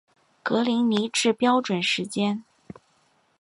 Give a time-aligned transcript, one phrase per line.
[0.41, 2.43] 格林尼治标准时间